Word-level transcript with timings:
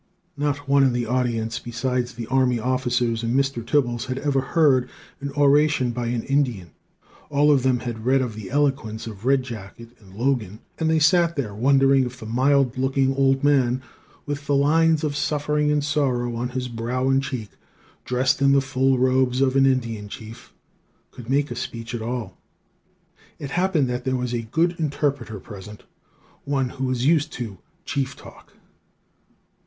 Not 0.35 0.67
one 0.67 0.81
in 0.81 0.93
the 0.93 1.05
audience 1.05 1.59
besides 1.59 2.15
the 2.15 2.25
army 2.25 2.57
officers 2.57 3.21
and 3.21 3.35
Mr. 3.35 3.63
Tibbies 3.63 4.05
had 4.05 4.17
ever 4.17 4.41
heard 4.41 4.89
an 5.19 5.29
oration 5.33 5.91
by 5.91 6.07
an 6.07 6.23
Indian. 6.23 6.71
All 7.29 7.51
of 7.51 7.61
them 7.61 7.81
had 7.81 8.03
read 8.03 8.19
of 8.23 8.33
the 8.33 8.49
eloquence 8.49 9.05
of 9.05 9.27
Red 9.27 9.43
Jacket 9.43 9.89
and 9.99 10.15
Logan, 10.15 10.59
and 10.79 10.89
they 10.89 10.97
sat 10.97 11.35
there 11.35 11.53
wondering 11.53 12.03
if 12.05 12.19
the 12.19 12.25
mild 12.25 12.79
looking 12.79 13.15
old 13.15 13.43
man, 13.43 13.83
with 14.25 14.47
the 14.47 14.55
lines 14.55 15.03
of 15.03 15.15
suffering 15.15 15.69
and 15.71 15.83
sorrow 15.83 16.35
on 16.35 16.49
his 16.49 16.67
brow 16.67 17.07
and 17.07 17.21
cheek, 17.21 17.49
dressed 18.03 18.41
in 18.41 18.53
the 18.53 18.59
full 18.59 18.97
robes 18.97 19.39
of 19.39 19.55
an 19.55 19.67
Indian 19.67 20.09
chief, 20.09 20.51
could 21.11 21.29
make 21.29 21.51
a 21.51 21.55
speech 21.55 21.93
at 21.93 22.01
all. 22.01 22.35
It 23.37 23.51
happened 23.51 23.87
that 23.91 24.03
there 24.05 24.15
was 24.15 24.33
a 24.33 24.41
good 24.41 24.75
interpreter 24.79 25.39
present 25.39 25.83
one 26.43 26.69
who 26.69 26.85
was 26.85 27.05
used 27.05 27.31
to 27.33 27.59
'chief 27.85 28.15
talk.' 28.15 28.53